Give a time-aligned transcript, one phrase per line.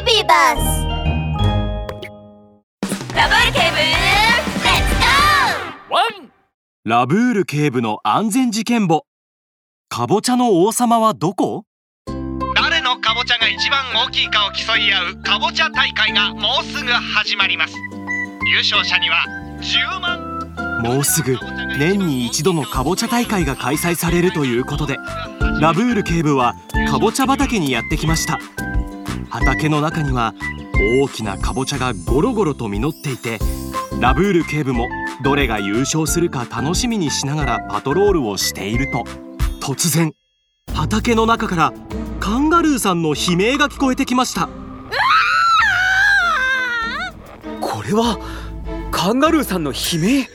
[0.00, 0.86] ービーバス
[3.14, 4.46] ラブール警部レッ
[4.88, 6.32] ツゴーワン
[6.84, 9.04] ラブール警部の安全事件簿。
[9.90, 11.64] かぼちゃの王様はどこ？
[12.54, 17.74] 誰のかぼちゃが一番大きいかを競い合うかぼちゃ大会がもうすぐ始まります。
[18.50, 19.26] 優勝者には
[19.60, 20.30] 10万。
[20.82, 21.36] もうすぐ
[21.78, 24.96] 年に一度のかぼちゃ大会が開催されるということで
[25.60, 26.54] ラブール警部は
[26.88, 28.38] かぼちゃ畑にやってきました
[29.30, 30.34] 畑の中には
[31.02, 33.38] 大きなかぼちゃがゴロゴロと実っていて
[34.00, 34.88] ラブール警部も
[35.22, 39.04] どれが優勝するか楽しみにしながらパトロールをしていると
[39.60, 40.14] 突然
[40.74, 41.72] 畑の中から
[42.18, 44.48] カンガルーさんの悲鳴が聞こえてきました。
[47.60, 48.18] これは
[48.90, 50.28] カンガルーさんの悲鳴？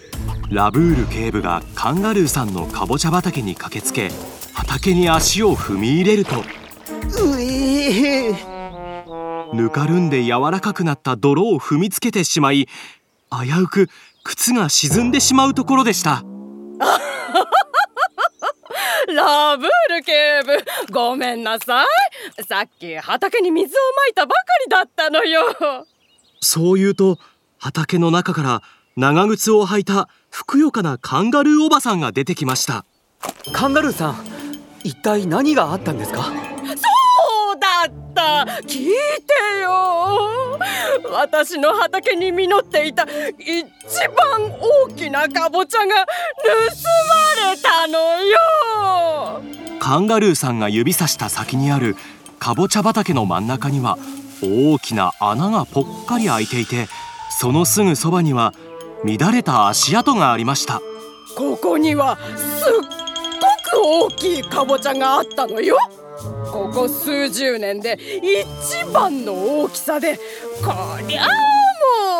[0.49, 4.11] ラブール警部がカンガルーさんのかぼちゃ畑に駆けつけ
[4.53, 6.39] 畑に足を踏み入れると。
[6.39, 8.54] うえー
[9.53, 12.67] ぬかるんで柔らかくなった泥を踏みつけてしまい
[13.31, 13.89] 危うく
[14.23, 16.23] 靴が沈んでしまうところでした。
[19.07, 22.43] ラブール警部ごめんなさい。
[22.43, 25.43] さっき畑に水をまいたばかりだったのよ。
[26.41, 27.19] そう言うと
[27.59, 28.61] 畑の中から
[28.95, 32.85] 長靴を履いたふくよかなカンガルーおばさんが出てきました。
[33.53, 34.17] カンガルーさん
[34.83, 36.31] 一体何があったんですか？
[38.15, 38.45] った。
[38.61, 40.57] 聞いてよ。
[41.11, 43.67] 私の畑に実っていた一
[44.15, 44.51] 番
[44.87, 49.41] 大きなかぼちゃが盗まれたのよ。
[49.79, 51.95] カンガルーさんが指さした先にある
[52.39, 53.97] かぼちゃ畑の真ん中には
[54.41, 56.87] 大きな穴がぽっかり開いていて
[57.39, 58.53] そのすぐそばには
[59.03, 60.81] 乱れた足跡がありました。
[61.37, 62.73] ここにはすっ
[63.73, 65.77] ごく大きいかぼちゃがあったのよ
[66.51, 70.17] ここ数十年で一番の大きさで
[70.63, 70.73] こ
[71.07, 71.27] りゃあ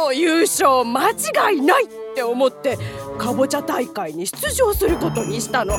[0.03, 2.77] もう優勝間違いないって思って
[3.17, 5.73] かぼちゃ大会に出場することにしたの。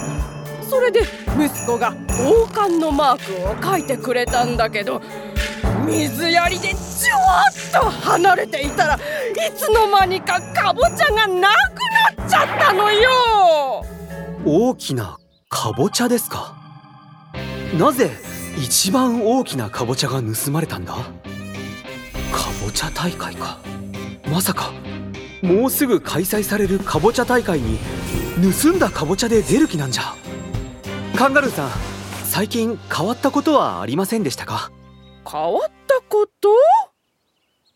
[0.69, 1.03] それで
[1.39, 1.95] 息子が
[2.29, 5.01] 王冠のマークを書いてくれたんだけど
[5.87, 8.99] 水やりでちょっと離れていたらい
[9.55, 13.85] つの間にかかぼちゃがなくなっちゃったのよ。
[14.45, 16.66] 大きなかぼちゃですか？
[17.79, 18.11] なぜ
[18.57, 20.95] 一番大きなかぼちゃが盗まれたんだ？
[20.95, 21.03] か
[22.65, 23.59] ぼちゃ大会か。
[24.31, 24.73] まさか
[25.43, 27.79] もうすぐ開催されるかぼちゃ大会に
[28.63, 30.15] 盗んだかぼちゃで出る気なんじゃ。
[31.17, 31.71] カンガルーさん
[32.25, 34.71] 最近変わったことはありませんでしたか？
[35.31, 36.49] 変わったこと？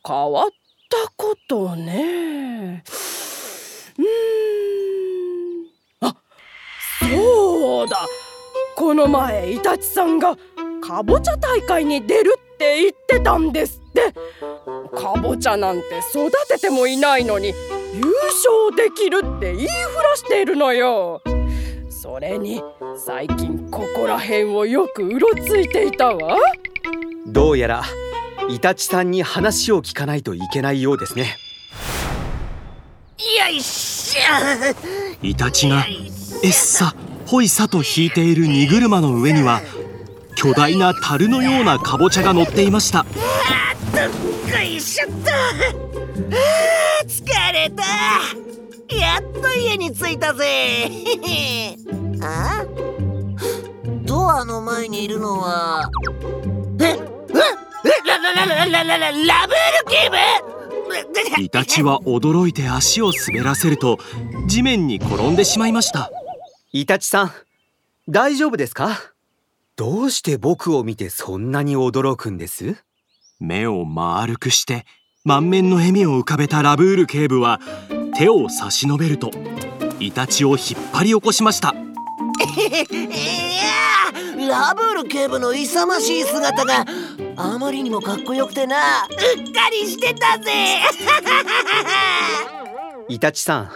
[0.06, 0.50] 変わっ
[0.88, 2.82] たことね。
[3.98, 4.04] うー
[6.06, 6.08] ん。
[6.08, 6.16] あ
[7.00, 8.06] そうだ。
[8.80, 10.38] この前イタチさんが
[10.80, 14.14] かぼちゃ大会に出るって言ってたんですって。
[14.96, 21.20] かぼちゃなんて育ててもいないのに優勝できるって言いふらしているのよ。
[21.90, 22.62] それに
[22.96, 26.38] 最近ここら辺をよくうろついていたわ。
[27.26, 27.82] どうやら
[28.48, 31.36] イタチさんに話を聞かないといけないようですね。
[33.38, 34.74] よいしょ。
[35.22, 35.84] イタチが
[36.42, 36.94] えっさ
[37.30, 39.62] ぽいさと引いている荷車の上には
[40.34, 43.04] 巨大な樽のようなかぼちゃが乗っていました。
[43.04, 43.12] どっ
[44.52, 45.30] こいしょっと
[47.06, 47.84] 疲れた。
[48.96, 50.90] やっと家に着いたぜ。
[52.20, 52.66] あ？
[54.02, 55.88] ドアの前にいるのは
[56.80, 56.84] え？
[56.84, 56.98] え？
[58.08, 59.24] ラララララララブル
[59.88, 60.16] キーブ？
[61.40, 63.98] イタチは驚いて足を滑らせると
[64.48, 66.10] 地面に転んでしまいました。
[66.72, 67.32] イタチさん
[68.08, 68.96] 大丈夫ですか？
[69.76, 72.76] どうして僕を見てそんなに驚くんです？
[73.38, 74.84] 目を丸くして
[75.24, 77.60] 満面の笑みを浮かべたラブール警部は
[78.16, 79.30] 手を差し伸べると
[79.98, 80.58] イタチを引っ
[80.92, 81.70] 張り起こしました。
[81.70, 81.74] い
[84.48, 86.84] やラブール警部の勇ましい姿が
[87.36, 88.78] あまりにもかっこよくてなう
[89.14, 89.18] っ
[89.52, 90.80] かりしてたぜ。
[93.08, 93.70] イタチさん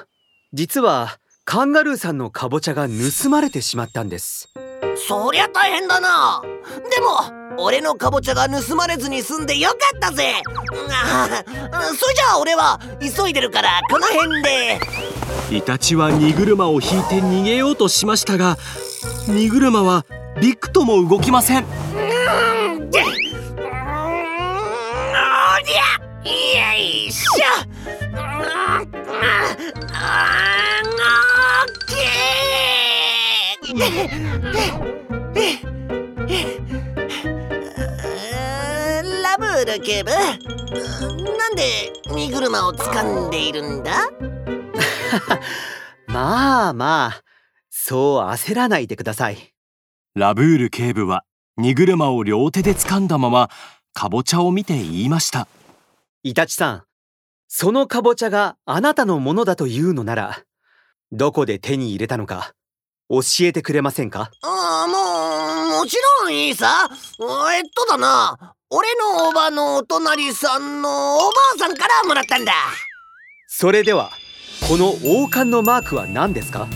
[0.53, 4.49] 実はカンガルーさんのかぼちゃが盗まれてしまったんです。
[5.07, 6.43] そりゃ大変だな。
[6.91, 10.33] でも俺のかぼちゃが盗まれずに済んでよかったぜ。
[10.91, 14.81] あそれじゃあ俺は急いでるからこの辺で。
[15.51, 18.57] イタチは荷車を引いて逃げようとしましたが
[19.29, 20.07] 荷車は
[20.41, 21.65] びくとも動きません。
[21.65, 27.94] おりゃよいしょ
[39.23, 44.11] ラブール警部なんで荷車を掴んでいるんだ？
[46.07, 47.23] まあまあ
[47.71, 49.55] そう焦らないでください。
[50.15, 51.25] ラブール警部は
[51.57, 53.49] 荷車を両手で掴んだまま
[53.95, 55.49] かぼちゃを見て言いました。
[56.23, 56.85] イタチさん
[57.49, 60.43] そのかぼちゃがあなたのものだというのなら
[61.13, 62.55] どこで手に入れたのか
[63.11, 64.31] 教えてくれませんか？
[64.43, 66.89] ああもうもちろんいいさ。
[67.55, 68.55] えっとだな。
[68.71, 72.53] 俺のおばのお隣さんのおばあさんからもらったんだ。
[73.47, 74.11] それでは
[74.69, 76.67] この王冠のマークは何ですか？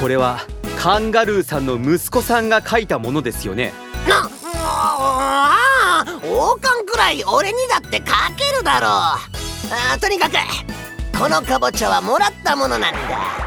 [0.00, 0.40] これは
[0.78, 3.72] カンガルーさんの息子さんが書いたものですよね。
[4.08, 8.90] なああ王冠くらい俺にだって書けるだろう。
[8.90, 10.34] あとにかく
[11.18, 13.45] このかぼちゃはもらったものなんだ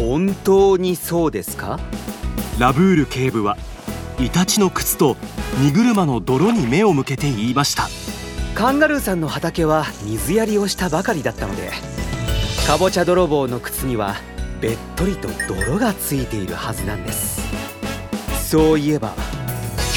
[0.00, 1.78] 本当にそうですか？
[2.58, 3.58] ラブール警部は
[4.18, 5.18] イタチの靴と
[5.62, 7.86] 荷車の泥に目を向けて言いました。
[8.54, 11.70] カンガルーさんの畑は水やりをしたばかりだったので
[12.66, 14.16] かぼちゃ泥棒の靴には
[14.62, 17.42] べっとりと泥がついているはずなんです。
[18.48, 19.12] そういえば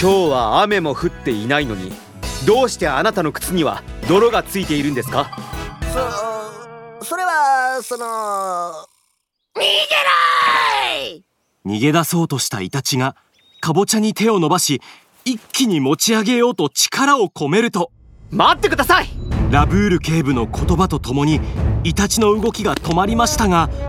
[0.02, 1.94] 今日は雨も降っていないのに
[2.46, 5.32] どうしてあなたの靴には泥がついているんですか？
[7.00, 8.86] そそれはその
[9.56, 11.24] 逃げない！
[11.66, 13.16] 逃げ出そうとしたイタチが
[13.62, 14.82] かぼちゃに手を伸ばし
[15.26, 17.92] 一気に持ち上げようと力を込めると
[18.32, 19.08] 待ってください！
[19.52, 21.40] ラブール警部の言葉とともに
[21.84, 23.86] イタチの動きが止まりましたが腰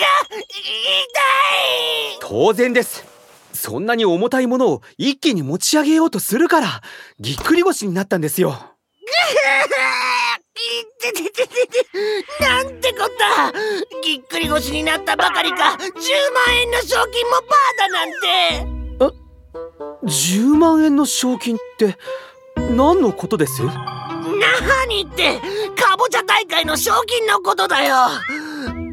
[0.00, 0.40] が痛
[2.16, 2.18] い！
[2.20, 3.04] 当然です。
[3.52, 6.80] そんなに重たいものを一気に持ち上げようとするから
[7.18, 8.50] ぎっくり腰になったんですよ
[10.58, 11.84] いててててて
[12.40, 13.52] なんてこった
[14.02, 19.14] ぎっくり腰になったばかりか10万円の賞金もパーだなんて
[20.04, 21.96] え10万円の賞金って
[22.74, 25.38] 何のことです何って
[25.80, 27.94] かぼちゃ大会の賞金のことだよ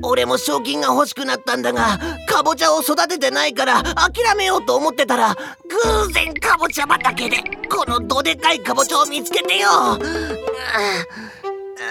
[0.03, 1.97] 俺も賞金が欲しくなったんだが
[2.27, 7.37] かぼちゃを育ててないから諦めようと思ってたら偶然かぼちゃ畑で
[7.69, 9.67] このどでかいかぼちゃを見つけてよ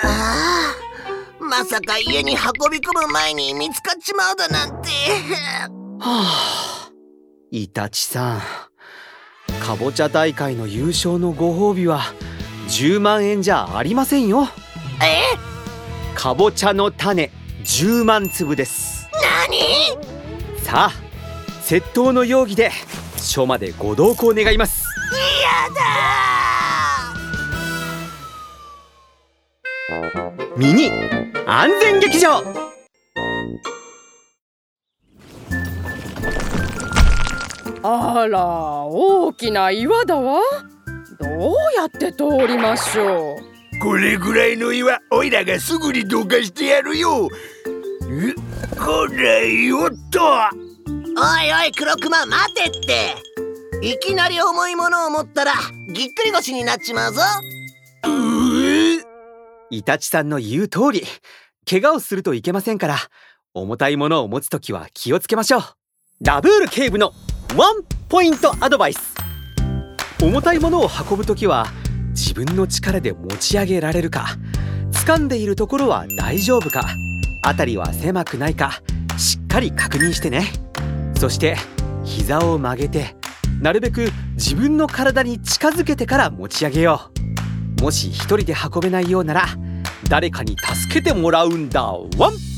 [0.06, 0.74] あ
[1.40, 4.88] あまさか家に運び込む前に見つかっちまうだなんて。
[6.00, 6.90] はあ
[7.50, 8.40] イタチさん。
[9.64, 12.00] かぼちゃ大会の優勝のご褒美は
[12.68, 14.48] 10万円じゃありませんよ。
[15.02, 15.22] え？
[16.14, 17.30] かぼちゃの種
[17.62, 19.08] 10万粒です。
[19.48, 19.58] 何？
[20.62, 20.92] さあ
[21.62, 22.70] 窃盗の容疑で
[23.16, 24.83] 署までご同行願います
[30.56, 30.90] ミニ
[31.46, 32.42] 安全劇場。
[37.82, 38.46] あら
[38.86, 40.40] 大きな岩だわ。
[41.20, 43.78] どうやって通りましょう。
[43.82, 47.28] これぐらいの岩おいらがすぐにどかしてやるよ。
[48.08, 48.34] え
[48.78, 50.32] こらよっとお
[51.42, 52.70] いおい黒熊待てっ
[53.80, 55.52] ていきなり重いものを持ったら
[55.92, 57.20] ぎっくり腰になっちまうぞ
[59.70, 61.02] イタチさんの言う通り
[61.68, 62.96] 怪我をするといけませんから
[63.54, 65.62] 重たいものを持つときは気をつけましょう。
[66.20, 67.12] ラブール警部の
[67.56, 69.14] ワンポイントアドバイス。
[70.20, 71.66] 重たいものを運ぶときは
[72.10, 74.36] 自分の力で持ち上げられるか
[74.92, 76.86] 掴んでいるところは大丈夫か
[77.44, 78.82] 辺りは狭くないか
[79.18, 80.52] しっかり確認してね。
[81.18, 81.56] そして
[82.04, 83.16] 膝を曲げて
[83.60, 87.13] なるべく自分の体に近づけてから持ち上げよう。
[87.80, 89.46] もし一人で運べないようなら
[90.08, 91.82] 誰かに助けてもらうんだ。
[92.18, 92.53] ワン！